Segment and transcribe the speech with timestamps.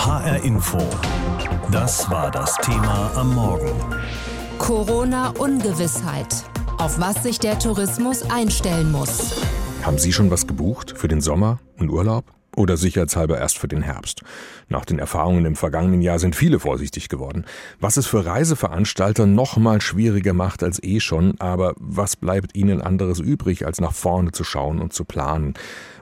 [0.00, 0.78] HR Info.
[1.70, 3.70] Das war das Thema am Morgen.
[4.56, 6.42] Corona-Ungewissheit.
[6.78, 9.42] Auf was sich der Tourismus einstellen muss.
[9.82, 12.24] Haben Sie schon was gebucht für den Sommer und Urlaub?
[12.56, 14.22] Oder sicherheitshalber erst für den Herbst.
[14.72, 17.44] Nach den Erfahrungen im vergangenen Jahr sind viele vorsichtig geworden.
[17.80, 22.80] Was es für Reiseveranstalter noch mal schwieriger macht als eh schon, aber was bleibt ihnen
[22.80, 25.54] anderes übrig, als nach vorne zu schauen und zu planen?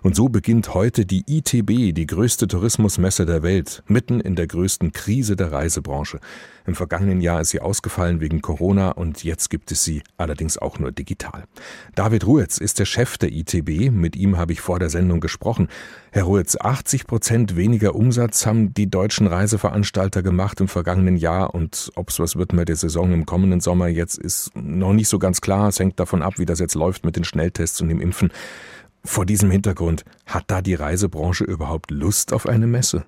[0.03, 4.93] Und so beginnt heute die ITB, die größte Tourismusmesse der Welt, mitten in der größten
[4.93, 6.21] Krise der Reisebranche.
[6.67, 10.79] Im vergangenen Jahr ist sie ausgefallen wegen Corona und jetzt gibt es sie allerdings auch
[10.79, 11.45] nur digital.
[11.95, 13.91] David Ruetz ist der Chef der ITB.
[13.91, 15.69] Mit ihm habe ich vor der Sendung gesprochen.
[16.13, 21.91] Herr Ruetz, 80 Prozent weniger Umsatz haben die deutschen Reiseveranstalter gemacht im vergangenen Jahr und
[21.97, 25.19] ob es was wird mit der Saison im kommenden Sommer jetzt ist noch nicht so
[25.19, 25.69] ganz klar.
[25.69, 28.33] Es hängt davon ab, wie das jetzt läuft mit den Schnelltests und dem Impfen.
[29.05, 33.07] Vor diesem Hintergrund, hat da die Reisebranche überhaupt Lust auf eine Messe?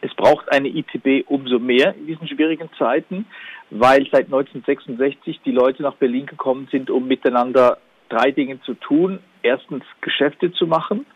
[0.00, 3.26] Es braucht eine ITB umso mehr in diesen schwierigen Zeiten,
[3.70, 7.78] weil seit 1966 die Leute nach Berlin gekommen sind, um miteinander
[8.08, 9.20] drei Dinge zu tun.
[9.42, 11.06] Erstens Geschäfte zu machen,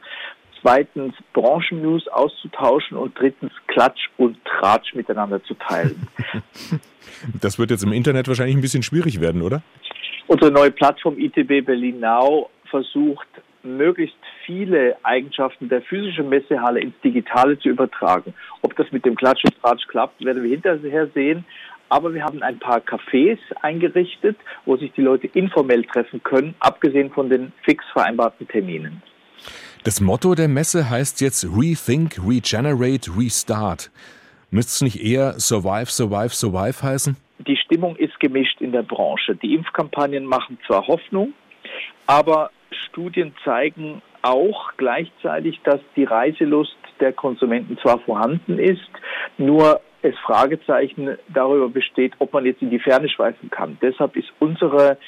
[0.66, 6.08] zweitens Branchennews auszutauschen und drittens Klatsch und Tratsch miteinander zu teilen.
[7.40, 9.62] Das wird jetzt im Internet wahrscheinlich ein bisschen schwierig werden, oder?
[10.26, 13.28] Unsere neue Plattform ITB Berlin Now versucht
[13.62, 18.34] möglichst viele Eigenschaften der physischen Messehalle ins Digitale zu übertragen.
[18.60, 21.44] Ob das mit dem Klatsch und Tratsch klappt, werden wir hinterher sehen.
[21.88, 27.12] Aber wir haben ein paar Cafés eingerichtet, wo sich die Leute informell treffen können, abgesehen
[27.12, 29.00] von den fix vereinbarten Terminen.
[29.86, 33.92] Das Motto der Messe heißt jetzt Rethink, Regenerate, Restart.
[34.50, 37.16] Müsste es nicht eher Survive, Survive, Survive heißen?
[37.46, 39.36] Die Stimmung ist gemischt in der Branche.
[39.36, 41.34] Die Impfkampagnen machen zwar Hoffnung,
[42.08, 48.90] aber Studien zeigen auch gleichzeitig, dass die Reiselust der Konsumenten zwar vorhanden ist,
[49.38, 53.78] nur es Fragezeichen darüber besteht, ob man jetzt in die Ferne schweifen kann.
[53.80, 54.98] Deshalb ist unsere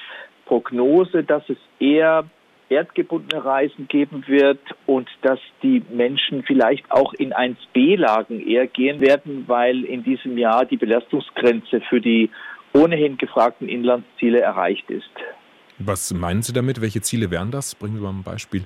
[0.44, 2.26] Prognose, dass es eher
[2.68, 9.44] erdgebundene Reisen geben wird und dass die Menschen vielleicht auch in 1b-Lagen eher gehen werden,
[9.46, 12.30] weil in diesem Jahr die Belastungsgrenze für die
[12.74, 15.10] ohnehin gefragten Inlandsziele erreicht ist.
[15.78, 16.80] Was meinen Sie damit?
[16.80, 17.74] Welche Ziele wären das?
[17.74, 18.64] Bringen Sie mal ein Beispiel.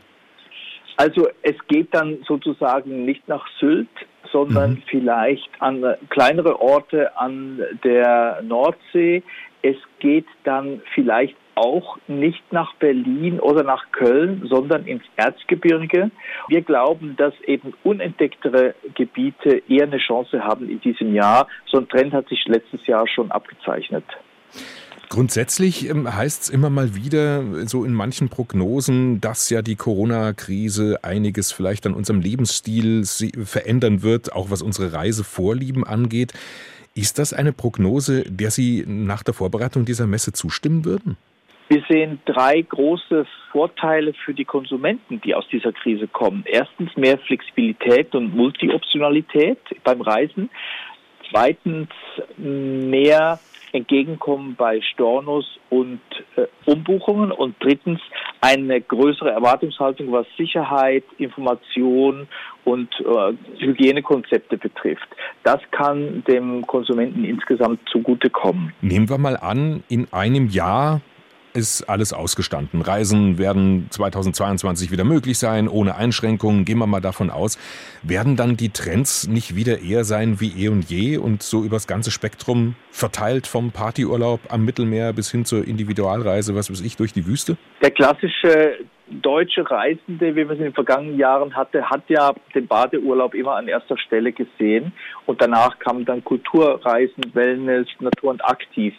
[0.96, 3.88] Also es geht dann sozusagen nicht nach Sylt,
[4.30, 4.82] sondern mhm.
[4.88, 9.22] vielleicht an kleinere Orte an der Nordsee.
[9.62, 16.10] Es geht dann vielleicht auch nicht nach Berlin oder nach Köln, sondern ins Erzgebirge.
[16.48, 21.46] Wir glauben, dass eben unentdecktere Gebiete eher eine Chance haben in diesem Jahr.
[21.66, 24.04] So ein Trend hat sich letztes Jahr schon abgezeichnet.
[25.12, 31.00] Grundsätzlich ähm, heißt es immer mal wieder, so in manchen Prognosen, dass ja die Corona-Krise
[31.02, 36.32] einiges vielleicht an unserem Lebensstil verändern wird, auch was unsere Reisevorlieben angeht.
[36.94, 41.19] Ist das eine Prognose, der Sie nach der Vorbereitung dieser Messe zustimmen würden?
[41.72, 46.44] Wir sehen drei große Vorteile für die Konsumenten, die aus dieser Krise kommen.
[46.47, 50.50] Erstens mehr Flexibilität und Multioptionalität beim Reisen.
[51.31, 51.88] Zweitens
[52.37, 53.41] mehr
[53.72, 56.03] Entgegenkommen bei Stornos und
[56.37, 58.00] äh, Umbuchungen und drittens
[58.43, 62.28] eine größere Erwartungshaltung, was Sicherheit, Information
[62.65, 63.32] und äh,
[63.65, 65.09] Hygienekonzepte betrifft.
[65.43, 68.75] Das kann dem Konsumenten insgesamt zugutekommen.
[68.82, 71.00] Nehmen wir mal an, in einem Jahr
[71.54, 72.82] ist alles ausgestanden.
[72.82, 76.64] Reisen werden 2022 wieder möglich sein, ohne Einschränkungen.
[76.64, 77.58] Gehen wir mal davon aus.
[78.02, 81.86] Werden dann die Trends nicht wieder eher sein wie eh und je und so übers
[81.86, 87.12] ganze Spektrum verteilt vom Partyurlaub am Mittelmeer bis hin zur Individualreise, was weiß ich, durch
[87.12, 87.56] die Wüste?
[87.80, 88.78] Der klassische
[89.20, 93.56] deutsche Reisende, wie man es in den vergangenen Jahren hatte, hat ja den Badeurlaub immer
[93.56, 94.92] an erster Stelle gesehen
[95.26, 98.94] und danach kamen dann Kulturreisen, Wellness, Natur und Aktiv.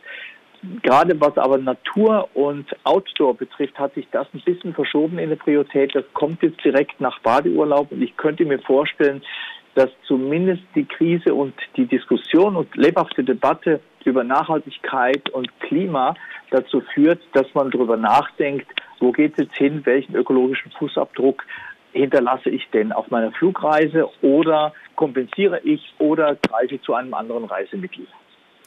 [0.81, 5.35] Gerade was aber Natur und Outdoor betrifft, hat sich das ein bisschen verschoben in der
[5.35, 5.93] Priorität.
[5.93, 9.21] Das kommt jetzt direkt nach Badeurlaub und ich könnte mir vorstellen,
[9.75, 16.15] dass zumindest die Krise und die Diskussion und lebhafte Debatte über Nachhaltigkeit und Klima
[16.51, 18.67] dazu führt, dass man darüber nachdenkt,
[18.99, 21.43] wo geht es jetzt hin, welchen ökologischen Fußabdruck
[21.91, 28.07] hinterlasse ich denn auf meiner Flugreise oder kompensiere ich oder greife zu einem anderen Reisemittel.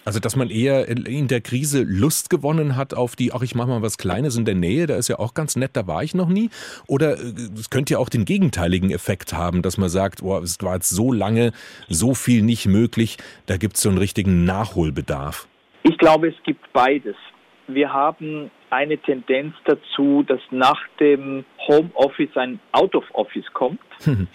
[0.06, 3.66] Also, dass man eher in der Krise Lust gewonnen hat auf die, ach, ich mache
[3.66, 6.14] mal was Kleines in der Nähe, da ist ja auch ganz nett, da war ich
[6.14, 6.48] noch nie.
[6.86, 10.62] Oder äh, es könnte ja auch den gegenteiligen Effekt haben, dass man sagt, oh, es
[10.62, 11.50] war jetzt so lange,
[11.88, 13.16] so viel nicht möglich,
[13.46, 15.48] da gibt es so einen richtigen Nachholbedarf.
[15.82, 17.16] Ich glaube, es gibt beides.
[17.66, 23.80] Wir haben eine Tendenz dazu, dass nach dem Homeoffice ein Out of Office kommt.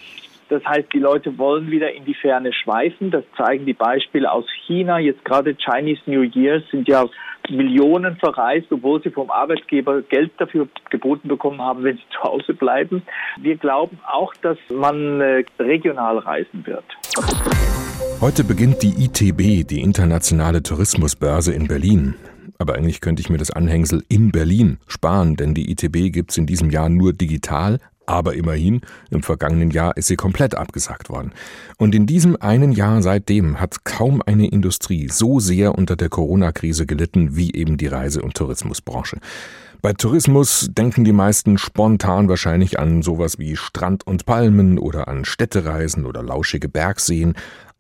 [0.51, 3.09] Das heißt, die Leute wollen wieder in die Ferne schweifen.
[3.09, 4.99] Das zeigen die Beispiele aus China.
[4.99, 7.05] Jetzt gerade Chinese New Year sind ja
[7.49, 12.53] Millionen verreist, obwohl sie vom Arbeitgeber Geld dafür geboten bekommen haben, wenn sie zu Hause
[12.53, 13.01] bleiben.
[13.39, 16.83] Wir glauben auch, dass man äh, regional reisen wird.
[18.19, 22.15] Heute beginnt die ITB, die Internationale Tourismusbörse in Berlin.
[22.57, 26.37] Aber eigentlich könnte ich mir das Anhängsel in Berlin sparen, denn die ITB gibt es
[26.37, 31.31] in diesem Jahr nur digital, aber immerhin, im vergangenen Jahr ist sie komplett abgesagt worden.
[31.77, 36.85] Und in diesem einen Jahr seitdem hat kaum eine Industrie so sehr unter der Corona-Krise
[36.85, 39.19] gelitten wie eben die Reise- und Tourismusbranche.
[39.81, 45.25] Bei Tourismus denken die meisten spontan wahrscheinlich an sowas wie Strand und Palmen oder an
[45.25, 47.33] Städtereisen oder lauschige Bergseen.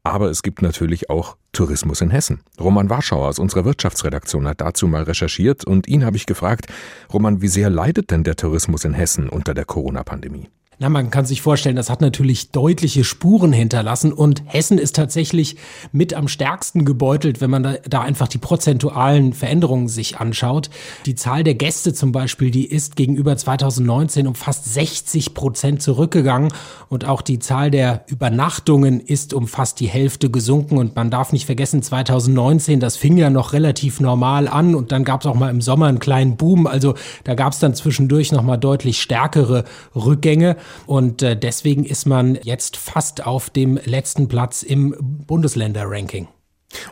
[0.03, 2.41] Aber es gibt natürlich auch Tourismus in Hessen.
[2.59, 6.67] Roman Warschauer aus unserer Wirtschaftsredaktion hat dazu mal recherchiert und ihn habe ich gefragt,
[7.13, 10.49] Roman, wie sehr leidet denn der Tourismus in Hessen unter der Corona-Pandemie?
[10.81, 15.57] Na, man kann sich vorstellen, das hat natürlich deutliche Spuren hinterlassen und Hessen ist tatsächlich
[15.91, 20.71] mit am stärksten gebeutelt, wenn man da, da, einfach die prozentualen Veränderungen sich anschaut.
[21.05, 26.51] Die Zahl der Gäste zum Beispiel, die ist gegenüber 2019 um fast 60 Prozent zurückgegangen
[26.89, 31.31] und auch die Zahl der Übernachtungen ist um fast die Hälfte gesunken und man darf
[31.31, 35.35] nicht vergessen, 2019, das fing ja noch relativ normal an und dann gab es auch
[35.35, 39.63] mal im Sommer einen kleinen Boom, also da gab es dann zwischendurch nochmal deutlich stärkere
[39.95, 40.57] Rückgänge.
[40.85, 44.95] Und äh, deswegen ist man jetzt fast auf dem letzten Platz im
[45.27, 46.27] Bundesländer-Ranking.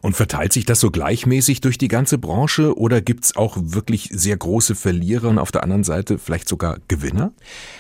[0.01, 4.37] Und verteilt sich das so gleichmäßig durch die ganze Branche oder gibt's auch wirklich sehr
[4.37, 7.31] große Verlierer und auf der anderen Seite vielleicht sogar Gewinner?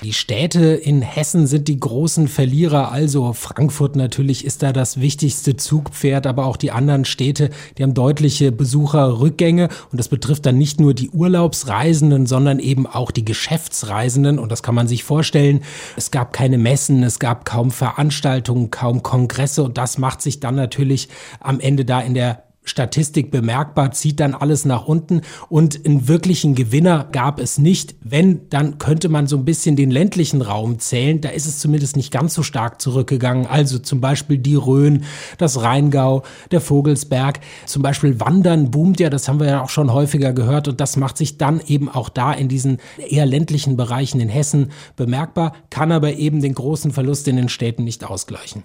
[0.01, 5.57] Die Städte in Hessen sind die großen Verlierer, also Frankfurt natürlich ist da das wichtigste
[5.57, 10.79] Zugpferd, aber auch die anderen Städte, die haben deutliche Besucherrückgänge und das betrifft dann nicht
[10.79, 15.61] nur die Urlaubsreisenden, sondern eben auch die Geschäftsreisenden und das kann man sich vorstellen.
[15.95, 20.55] Es gab keine Messen, es gab kaum Veranstaltungen, kaum Kongresse und das macht sich dann
[20.55, 21.09] natürlich
[21.39, 26.55] am Ende da in der Statistik bemerkbar, zieht dann alles nach unten und einen wirklichen
[26.55, 27.95] Gewinner gab es nicht.
[28.01, 31.19] Wenn, dann könnte man so ein bisschen den ländlichen Raum zählen.
[31.19, 33.47] Da ist es zumindest nicht ganz so stark zurückgegangen.
[33.47, 35.03] Also zum Beispiel die Rhön,
[35.37, 37.39] das Rheingau, der Vogelsberg.
[37.65, 40.95] Zum Beispiel Wandern boomt ja, das haben wir ja auch schon häufiger gehört und das
[40.95, 45.91] macht sich dann eben auch da in diesen eher ländlichen Bereichen in Hessen bemerkbar, kann
[45.91, 48.63] aber eben den großen Verlust in den Städten nicht ausgleichen.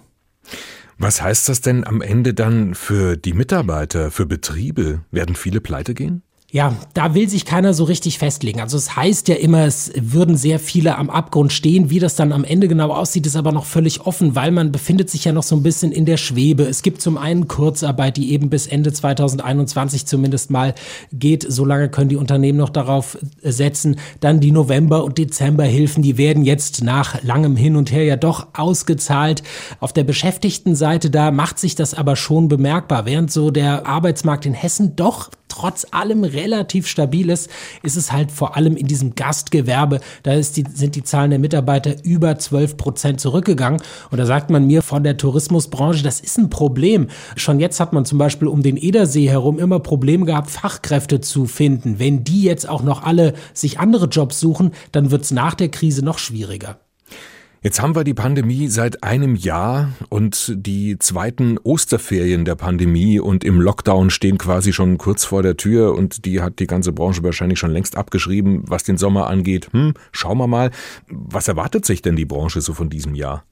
[0.97, 5.03] Was heißt das denn am Ende dann für die Mitarbeiter, für Betriebe?
[5.11, 6.23] Werden viele pleite gehen?
[6.51, 8.61] Ja, da will sich keiner so richtig festlegen.
[8.61, 11.89] Also es heißt ja immer, es würden sehr viele am Abgrund stehen.
[11.89, 15.09] Wie das dann am Ende genau aussieht, ist aber noch völlig offen, weil man befindet
[15.09, 16.63] sich ja noch so ein bisschen in der Schwebe.
[16.63, 20.75] Es gibt zum einen Kurzarbeit, die eben bis Ende 2021 zumindest mal
[21.11, 21.45] geht.
[21.49, 23.97] Solange können die Unternehmen noch darauf setzen.
[24.19, 28.47] Dann die November- und Dezemberhilfen, die werden jetzt nach langem Hin und Her ja doch
[28.53, 29.41] ausgezahlt.
[29.79, 33.05] Auf der Beschäftigtenseite, da macht sich das aber schon bemerkbar.
[33.05, 37.49] Während so der Arbeitsmarkt in Hessen doch trotz allem relativ stabil ist,
[37.83, 41.95] ist es halt vor allem in diesem Gastgewerbe, da die, sind die Zahlen der Mitarbeiter
[42.03, 43.81] über 12 Prozent zurückgegangen.
[44.11, 47.07] Und da sagt man mir von der Tourismusbranche, das ist ein Problem.
[47.35, 51.45] Schon jetzt hat man zum Beispiel um den Edersee herum immer Probleme gehabt, Fachkräfte zu
[51.45, 51.99] finden.
[51.99, 55.69] Wenn die jetzt auch noch alle sich andere Jobs suchen, dann wird es nach der
[55.69, 56.77] Krise noch schwieriger.
[57.65, 63.43] Jetzt haben wir die Pandemie seit einem Jahr und die zweiten Osterferien der Pandemie und
[63.43, 67.23] im Lockdown stehen quasi schon kurz vor der Tür und die hat die ganze Branche
[67.23, 69.69] wahrscheinlich schon längst abgeschrieben, was den Sommer angeht.
[69.73, 70.69] Hm, schauen wir mal.
[71.09, 73.43] Was erwartet sich denn die Branche so von diesem Jahr?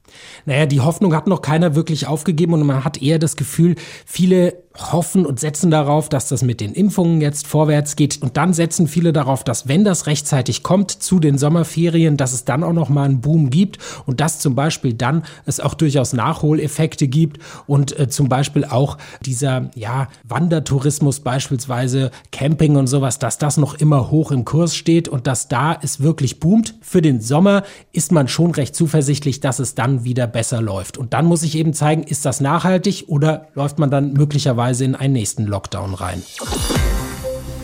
[0.46, 3.74] Naja, die Hoffnung hat noch keiner wirklich aufgegeben und man hat eher das Gefühl,
[4.06, 8.52] viele hoffen und setzen darauf, dass das mit den Impfungen jetzt vorwärts geht und dann
[8.52, 12.72] setzen viele darauf, dass wenn das rechtzeitig kommt zu den Sommerferien, dass es dann auch
[12.72, 17.40] noch mal einen Boom gibt und dass zum Beispiel dann es auch durchaus Nachholeffekte gibt
[17.66, 23.74] und äh, zum Beispiel auch dieser ja Wandertourismus beispielsweise Camping und sowas, dass das noch
[23.74, 26.74] immer hoch im Kurs steht und dass da es wirklich boomt.
[26.80, 30.98] Für den Sommer ist man schon recht zuversichtlich, dass es dann wieder besser läuft.
[30.98, 34.94] Und dann muss ich eben zeigen, ist das nachhaltig oder läuft man dann möglicherweise in
[34.94, 36.22] einen nächsten Lockdown rein.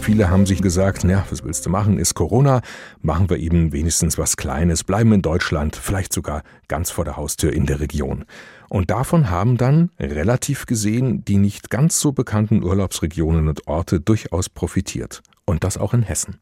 [0.00, 2.62] Viele haben sich gesagt, na, was willst du machen, ist Corona,
[3.02, 7.52] machen wir eben wenigstens was Kleines, bleiben in Deutschland, vielleicht sogar ganz vor der Haustür
[7.52, 8.24] in der Region.
[8.70, 14.48] Und davon haben dann, relativ gesehen, die nicht ganz so bekannten Urlaubsregionen und Orte durchaus
[14.48, 15.22] profitiert.
[15.44, 16.40] Und das auch in Hessen.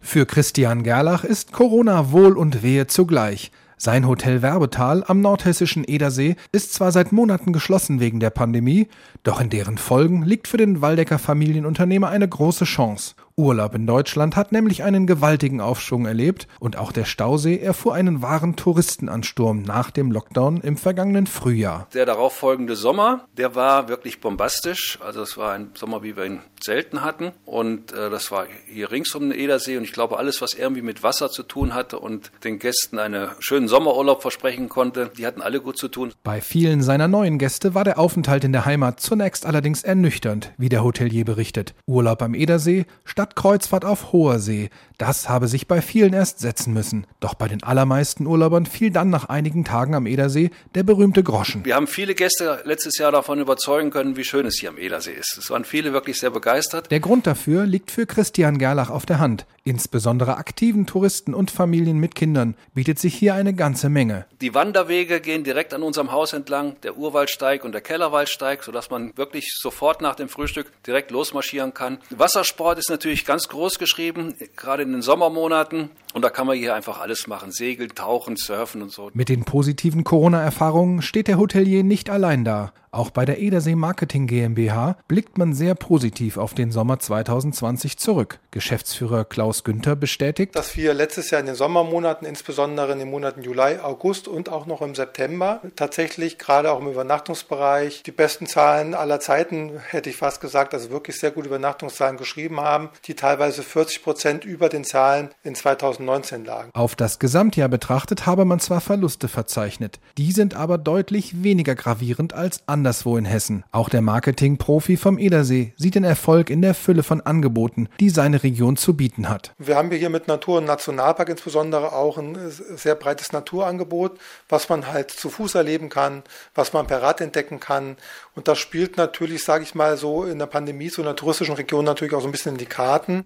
[0.00, 3.50] Für Christian Gerlach ist Corona Wohl und Wehe zugleich.
[3.78, 8.88] Sein Hotel Werbetal am nordhessischen Edersee ist zwar seit Monaten geschlossen wegen der Pandemie,
[9.22, 13.14] doch in deren Folgen liegt für den Waldecker Familienunternehmer eine große Chance.
[13.38, 18.22] Urlaub in Deutschland hat nämlich einen gewaltigen Aufschwung erlebt und auch der Stausee erfuhr einen
[18.22, 21.86] wahren Touristenansturm nach dem Lockdown im vergangenen Frühjahr.
[21.92, 24.98] Der darauffolgende Sommer, der war wirklich bombastisch.
[25.04, 27.32] Also es war ein Sommer, wie wir ihn selten hatten.
[27.44, 29.76] Und äh, das war hier rings um den Edersee.
[29.76, 33.28] Und ich glaube, alles, was irgendwie mit Wasser zu tun hatte und den Gästen einen
[33.38, 36.14] schönen Sommerurlaub versprechen konnte, die hatten alle gut zu tun.
[36.24, 40.70] Bei vielen seiner neuen Gäste war der Aufenthalt in der Heimat zunächst allerdings ernüchternd, wie
[40.70, 41.74] der Hotelier berichtet.
[41.86, 44.70] Urlaub am Edersee statt Kreuzfahrt auf hoher See.
[44.98, 47.06] Das habe sich bei vielen erst setzen müssen.
[47.18, 51.64] Doch bei den allermeisten Urlaubern fiel dann nach einigen Tagen am Edersee der berühmte Groschen.
[51.64, 55.14] Wir haben viele Gäste letztes Jahr davon überzeugen können, wie schön es hier am Edersee
[55.14, 55.36] ist.
[55.38, 56.90] Es waren viele wirklich sehr begeistert.
[56.90, 59.46] Der Grund dafür liegt für Christian Gerlach auf der Hand.
[59.66, 64.24] Insbesondere aktiven Touristen und Familien mit Kindern bietet sich hier eine ganze Menge.
[64.40, 69.10] Die Wanderwege gehen direkt an unserem Haus entlang, der Urwaldsteig und der Kellerwaldsteig, sodass man
[69.16, 71.98] wirklich sofort nach dem Frühstück direkt losmarschieren kann.
[72.10, 75.90] Wassersport ist natürlich ganz groß geschrieben, gerade in den Sommermonaten.
[76.14, 77.50] Und da kann man hier einfach alles machen.
[77.50, 79.10] Segeln, tauchen, surfen und so.
[79.14, 82.72] Mit den positiven Corona-Erfahrungen steht der Hotelier nicht allein da.
[82.96, 88.38] Auch bei der Edersee Marketing GmbH blickt man sehr positiv auf den Sommer 2020 zurück.
[88.52, 93.42] Geschäftsführer Klaus Günther bestätigt, dass wir letztes Jahr in den Sommermonaten, insbesondere in den Monaten
[93.42, 98.94] Juli, August und auch noch im September, tatsächlich gerade auch im Übernachtungsbereich die besten Zahlen
[98.94, 103.62] aller Zeiten, hätte ich fast gesagt, also wirklich sehr gute Übernachtungszahlen geschrieben haben, die teilweise
[103.62, 106.70] 40 Prozent über den Zahlen in 2019 lagen.
[106.72, 112.32] Auf das Gesamtjahr betrachtet habe man zwar Verluste verzeichnet, die sind aber deutlich weniger gravierend
[112.32, 113.64] als andere anderswo in Hessen.
[113.72, 118.44] Auch der Marketing-Profi vom Edersee sieht den Erfolg in der Fülle von Angeboten, die seine
[118.44, 119.52] Region zu bieten hat.
[119.58, 124.86] Wir haben hier mit Natur- und Nationalpark insbesondere auch ein sehr breites Naturangebot, was man
[124.86, 126.22] halt zu Fuß erleben kann,
[126.54, 127.96] was man per Rad entdecken kann.
[128.36, 131.56] Und das spielt natürlich, sage ich mal so, in der Pandemie, so in der touristischen
[131.56, 133.24] Region natürlich auch so ein bisschen in die Karten.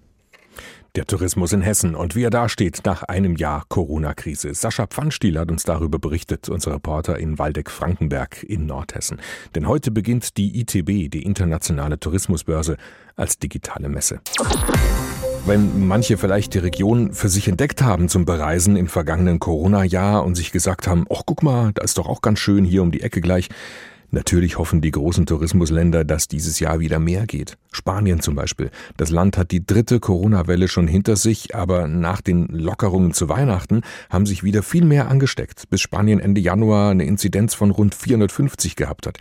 [0.97, 4.53] Der Tourismus in Hessen und wie er dasteht nach einem Jahr Corona-Krise.
[4.53, 9.21] Sascha Pfannstiel hat uns darüber berichtet, unser Reporter in Waldeck-Frankenberg in Nordhessen.
[9.55, 12.75] Denn heute beginnt die ITB, die Internationale Tourismusbörse,
[13.15, 14.19] als digitale Messe.
[15.45, 20.35] Wenn manche vielleicht die Region für sich entdeckt haben zum Bereisen im vergangenen Corona-Jahr und
[20.35, 23.01] sich gesagt haben, ach guck mal, da ist doch auch ganz schön hier um die
[23.01, 23.47] Ecke gleich,
[24.13, 27.57] Natürlich hoffen die großen Tourismusländer, dass dieses Jahr wieder mehr geht.
[27.71, 28.69] Spanien zum Beispiel.
[28.97, 33.83] Das Land hat die dritte Corona-Welle schon hinter sich, aber nach den Lockerungen zu Weihnachten
[34.09, 38.75] haben sich wieder viel mehr angesteckt, bis Spanien Ende Januar eine Inzidenz von rund 450
[38.75, 39.17] gehabt hat.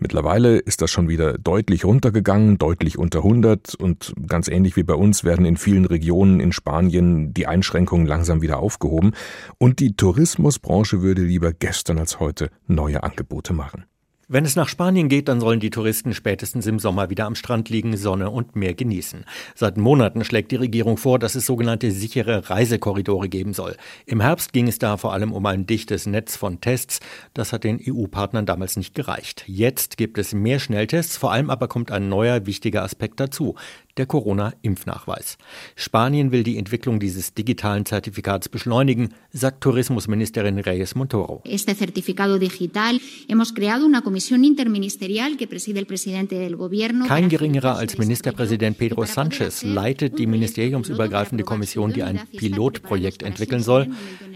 [0.00, 4.94] Mittlerweile ist das schon wieder deutlich runtergegangen, deutlich unter 100 und ganz ähnlich wie bei
[4.94, 9.12] uns werden in vielen Regionen in Spanien die Einschränkungen langsam wieder aufgehoben
[9.58, 13.84] und die Tourismusbranche würde lieber gestern als heute neue Angebote machen.
[14.32, 17.68] Wenn es nach Spanien geht, dann sollen die Touristen spätestens im Sommer wieder am Strand
[17.68, 19.26] liegen, Sonne und Meer genießen.
[19.54, 23.76] Seit Monaten schlägt die Regierung vor, dass es sogenannte sichere Reisekorridore geben soll.
[24.06, 27.00] Im Herbst ging es da vor allem um ein dichtes Netz von Tests.
[27.34, 29.44] Das hat den EU-Partnern damals nicht gereicht.
[29.48, 33.54] Jetzt gibt es mehr Schnelltests, vor allem aber kommt ein neuer wichtiger Aspekt dazu
[33.96, 35.36] der Corona-Impfnachweis.
[35.76, 41.42] Spanien will die Entwicklung dieses digitalen Zertifikats beschleunigen, sagt Tourismusministerin Reyes Montoro.
[41.44, 47.06] Este certificado digital hemos creado una comisión interministerial que preside el presidente del gobierno.
[47.06, 53.88] Kein geringerer als Ministerpräsident Pedro Sanchez leitet die ministeriumsübergreifende Kommission, die ein Pilotprojekt entwickeln soll.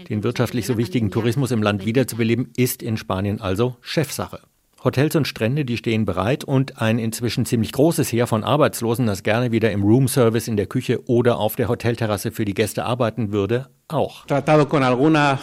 [0.09, 4.39] Den wirtschaftlich so wichtigen Tourismus im Land wiederzubeleben, ist in Spanien also Chefsache.
[4.83, 9.23] Hotels und Strände, die stehen bereit und ein inzwischen ziemlich großes Heer von Arbeitslosen, das
[9.23, 13.31] gerne wieder im Roomservice in der Küche oder auf der Hotelterrasse für die Gäste arbeiten
[13.31, 14.25] würde, auch.
[14.27, 15.39] Tratado con alguna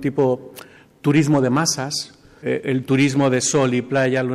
[0.00, 0.52] tipo
[1.02, 2.15] turismo de masas,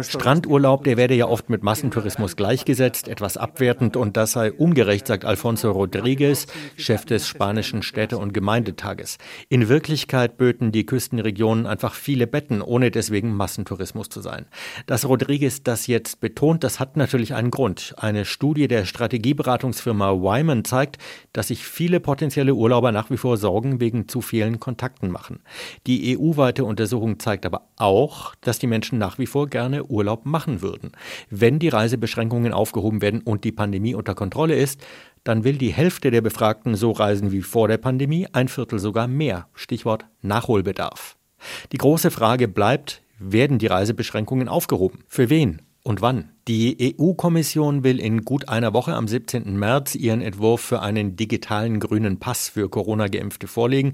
[0.10, 5.24] Strandurlaub, der werde ja oft mit Massentourismus gleichgesetzt, etwas abwertend und das sei ungerecht, sagt
[5.24, 9.18] Alfonso Rodriguez, Chef des spanischen Städte- und Gemeindetages.
[9.48, 14.46] In Wirklichkeit böten die Küstenregionen einfach viele Betten, ohne deswegen Massentourismus zu sein.
[14.88, 17.96] Dass Rodriguez das jetzt betont, das hat natürlich einen Grund.
[17.98, 20.98] Eine Studie der Strategieberatungsfirma Wyman zeigt,
[21.32, 25.40] dass sich viele potenzielle Urlauber nach wie vor Sorgen wegen zu vielen Kontakten machen.
[25.88, 30.26] Die EU-weite Untersuchung zeigt aber auch, auch, dass die Menschen nach wie vor gerne Urlaub
[30.26, 30.92] machen würden.
[31.30, 34.82] Wenn die Reisebeschränkungen aufgehoben werden und die Pandemie unter Kontrolle ist,
[35.24, 39.08] dann will die Hälfte der Befragten so reisen wie vor der Pandemie, ein Viertel sogar
[39.08, 39.48] mehr.
[39.54, 41.16] Stichwort Nachholbedarf.
[41.72, 45.04] Die große Frage bleibt, werden die Reisebeschränkungen aufgehoben?
[45.08, 45.62] Für wen?
[45.84, 46.30] Und wann?
[46.48, 49.58] Die EU-Kommission will in gut einer Woche am 17.
[49.58, 53.94] März ihren Entwurf für einen digitalen grünen Pass für Corona-Geimpfte vorlegen.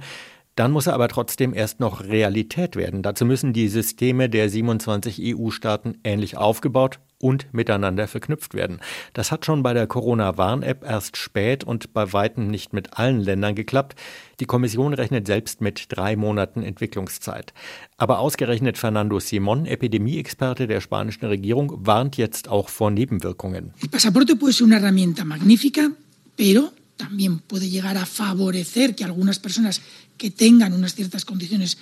[0.58, 3.04] Dann muss er aber trotzdem erst noch Realität werden.
[3.04, 8.80] Dazu müssen die Systeme der 27 EU-Staaten ähnlich aufgebaut und miteinander verknüpft werden.
[9.14, 13.54] Das hat schon bei der Corona-Warn-App erst spät und bei weitem nicht mit allen Ländern
[13.54, 14.00] geklappt.
[14.40, 17.54] Die Kommission rechnet selbst mit drei Monaten Entwicklungszeit.
[17.98, 23.76] Aber ausgerechnet Fernando Simon, Epidemieexperte der spanischen Regierung, warnt jetzt auch vor Nebenwirkungen.
[23.80, 25.92] El pasaporte puede ser una herramienta magnífica,
[26.36, 29.82] pero también puede llegar a favorecer que algunas personas
[30.18, 31.78] que tengan unas ciertas condiciones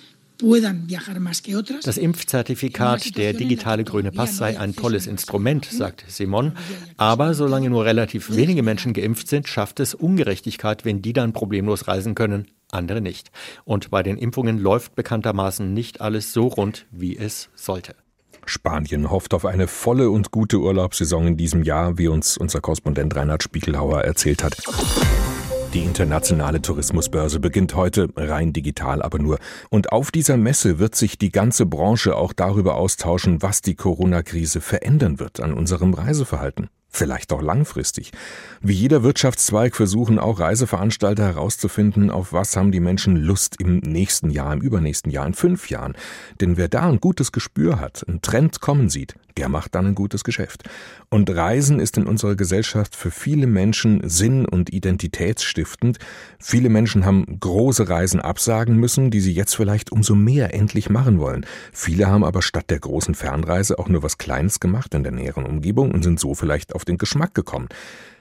[1.83, 6.53] das Impfzertifikat, der digitale grüne Pass sei ein tolles Instrument, sagt Simon.
[6.97, 11.87] Aber solange nur relativ wenige Menschen geimpft sind, schafft es Ungerechtigkeit, wenn die dann problemlos
[11.87, 13.31] reisen können, andere nicht.
[13.63, 17.95] Und bei den Impfungen läuft bekanntermaßen nicht alles so rund, wie es sollte.
[18.45, 23.15] Spanien hofft auf eine volle und gute Urlaubssaison in diesem Jahr, wie uns unser Korrespondent
[23.15, 24.57] Reinhard Spiegelhauer erzählt hat.
[25.75, 29.39] Die internationale Tourismusbörse beginnt heute, rein digital aber nur.
[29.69, 34.61] Und auf dieser Messe wird sich die ganze Branche auch darüber austauschen, was die Corona-Krise
[34.61, 38.11] verändern wird an unserem Reiseverhalten vielleicht auch langfristig.
[38.61, 44.29] Wie jeder Wirtschaftszweig versuchen auch Reiseveranstalter herauszufinden, auf was haben die Menschen Lust im nächsten
[44.29, 45.95] Jahr, im übernächsten Jahr, in fünf Jahren.
[46.41, 49.95] Denn wer da ein gutes Gespür hat, einen Trend kommen sieht, der macht dann ein
[49.95, 50.63] gutes Geschäft.
[51.09, 55.97] Und Reisen ist in unserer Gesellschaft für viele Menschen sinn- und identitätsstiftend.
[56.39, 61.19] Viele Menschen haben große Reisen absagen müssen, die sie jetzt vielleicht umso mehr endlich machen
[61.19, 61.45] wollen.
[61.73, 65.45] Viele haben aber statt der großen Fernreise auch nur was Kleines gemacht in der näheren
[65.45, 67.69] Umgebung und sind so vielleicht auf den Geschmack gekommen.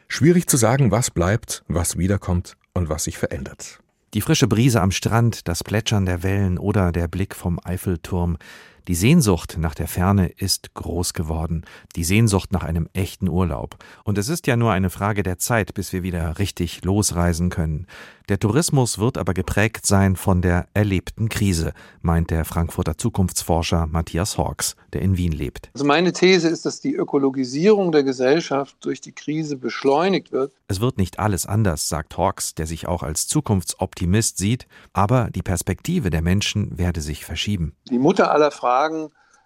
[0.08, 3.80] Schwierig zu sagen, was bleibt, was wiederkommt und was sich verändert.
[4.14, 8.36] Die frische Brise am Strand, das Plätschern der Wellen oder der Blick vom Eiffelturm.
[8.86, 11.64] Die Sehnsucht nach der Ferne ist groß geworden,
[11.96, 13.78] die Sehnsucht nach einem echten Urlaub.
[14.04, 17.86] Und es ist ja nur eine Frage der Zeit, bis wir wieder richtig losreisen können.
[18.28, 24.38] Der Tourismus wird aber geprägt sein von der erlebten Krise, meint der Frankfurter Zukunftsforscher Matthias
[24.38, 25.70] Hawks, der in Wien lebt.
[25.74, 30.52] Also meine These ist, dass die Ökologisierung der Gesellschaft durch die Krise beschleunigt wird.
[30.68, 35.42] Es wird nicht alles anders, sagt Hawks, der sich auch als Zukunftsoptimist sieht, aber die
[35.42, 37.74] Perspektive der Menschen werde sich verschieben.
[37.90, 38.73] Die Mutter aller Fragen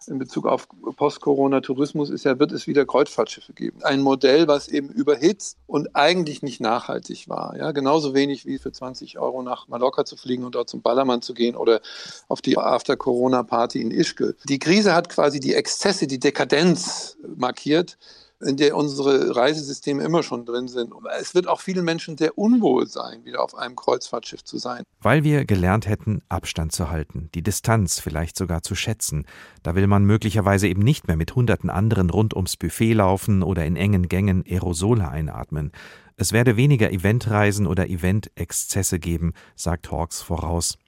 [0.06, 3.82] in Bezug auf Post-Corona-Tourismus ist ja, wird es wieder Kreuzfahrtschiffe geben.
[3.82, 7.56] Ein Modell, was eben überhitzt und eigentlich nicht nachhaltig war.
[7.56, 11.22] Ja, genauso wenig wie für 20 Euro nach Mallorca zu fliegen und dort zum Ballermann
[11.22, 11.80] zu gehen oder
[12.28, 14.36] auf die After-Corona-Party in Ischgl.
[14.48, 17.98] Die Krise hat quasi die Exzesse, die Dekadenz markiert
[18.40, 20.92] in der unsere Reisesysteme immer schon drin sind.
[21.18, 24.84] Es wird auch vielen Menschen sehr unwohl sein, wieder auf einem Kreuzfahrtschiff zu sein.
[25.00, 29.26] Weil wir gelernt hätten, Abstand zu halten, die Distanz vielleicht sogar zu schätzen.
[29.62, 33.66] Da will man möglicherweise eben nicht mehr mit hunderten anderen rund ums Buffet laufen oder
[33.66, 35.72] in engen Gängen Aerosole einatmen.
[36.16, 40.78] Es werde weniger Eventreisen oder Eventexzesse geben, sagt Hawks voraus.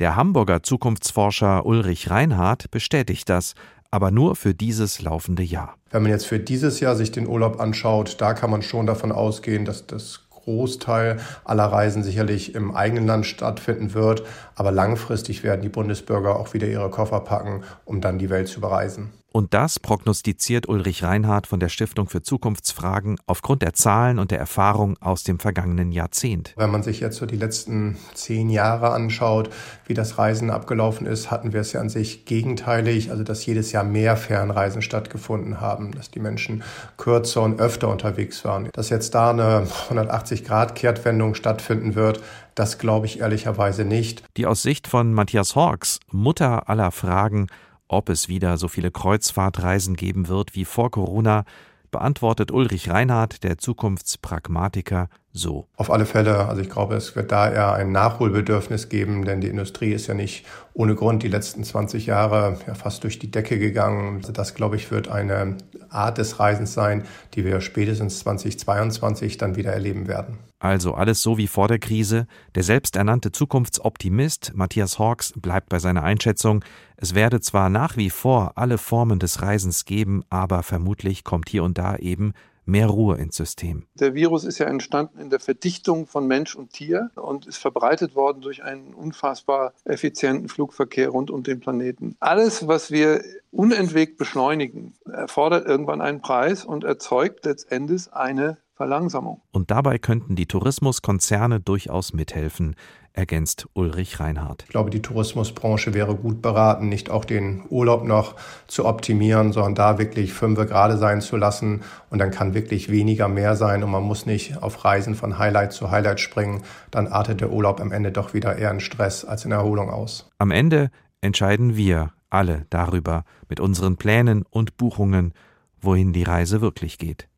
[0.00, 3.54] Der Hamburger Zukunftsforscher Ulrich Reinhardt bestätigt das,
[3.90, 5.76] aber nur für dieses laufende Jahr.
[5.90, 9.12] Wenn man jetzt für dieses Jahr sich den Urlaub anschaut, da kann man schon davon
[9.12, 14.24] ausgehen, dass das Großteil aller Reisen sicherlich im eigenen Land stattfinden wird.
[14.54, 18.60] Aber langfristig werden die Bundesbürger auch wieder ihre Koffer packen, um dann die Welt zu
[18.60, 19.10] bereisen.
[19.32, 24.40] Und das prognostiziert Ulrich Reinhardt von der Stiftung für Zukunftsfragen aufgrund der Zahlen und der
[24.40, 26.52] Erfahrung aus dem vergangenen Jahrzehnt.
[26.56, 29.50] Wenn man sich jetzt so die letzten zehn Jahre anschaut,
[29.86, 33.70] wie das Reisen abgelaufen ist, hatten wir es ja an sich gegenteilig, also dass jedes
[33.70, 36.64] Jahr mehr Fernreisen stattgefunden haben, dass die Menschen
[36.96, 38.68] kürzer und öfter unterwegs waren.
[38.72, 42.20] Dass jetzt da eine 180-Grad-Kehrtwendung stattfinden wird,
[42.56, 44.24] das glaube ich ehrlicherweise nicht.
[44.36, 47.46] Die aus Sicht von Matthias Hawks, Mutter aller Fragen,
[47.90, 51.44] ob es wieder so viele Kreuzfahrtreisen geben wird wie vor Corona,
[51.90, 55.66] beantwortet Ulrich Reinhardt, der Zukunftspragmatiker, so.
[55.76, 59.48] Auf alle Fälle, also ich glaube, es wird da eher ein Nachholbedürfnis geben, denn die
[59.48, 63.58] Industrie ist ja nicht ohne Grund die letzten 20 Jahre ja fast durch die Decke
[63.58, 64.18] gegangen.
[64.18, 65.56] Also das, glaube ich, wird eine
[65.88, 70.38] Art des Reisens sein, die wir spätestens 2022 dann wieder erleben werden.
[70.60, 72.26] Also alles so wie vor der Krise.
[72.54, 76.62] Der selbsternannte Zukunftsoptimist Matthias Hawks bleibt bei seiner Einschätzung,
[76.96, 81.64] es werde zwar nach wie vor alle Formen des Reisens geben, aber vermutlich kommt hier
[81.64, 82.34] und da eben
[82.66, 83.86] mehr Ruhe ins System.
[83.98, 88.14] Der Virus ist ja entstanden in der Verdichtung von Mensch und Tier und ist verbreitet
[88.14, 92.16] worden durch einen unfassbar effizienten Flugverkehr rund um den Planeten.
[92.20, 99.42] Alles, was wir unentwegt beschleunigen, erfordert irgendwann einen Preis und erzeugt letztendlich eine Verlangsamung.
[99.52, 102.76] Und dabei könnten die Tourismuskonzerne durchaus mithelfen,
[103.12, 104.62] ergänzt Ulrich Reinhardt.
[104.62, 108.36] Ich glaube, die Tourismusbranche wäre gut beraten, nicht auch den Urlaub noch
[108.68, 111.82] zu optimieren, sondern da wirklich fünfe gerade sein zu lassen.
[112.08, 115.74] Und dann kann wirklich weniger mehr sein und man muss nicht auf Reisen von Highlight
[115.74, 116.62] zu Highlight springen.
[116.90, 120.30] Dann artet der Urlaub am Ende doch wieder eher in Stress als in Erholung aus.
[120.38, 120.88] Am Ende
[121.20, 125.34] entscheiden wir alle darüber mit unseren Plänen und Buchungen,
[125.82, 127.29] wohin die Reise wirklich geht.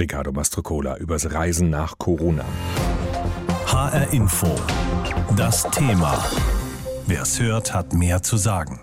[0.00, 2.46] Ricardo Mastrocola übers Reisen nach Corona.
[3.66, 4.48] HR Info.
[5.36, 6.18] Das Thema.
[7.06, 8.80] Wer es hört, hat mehr zu sagen.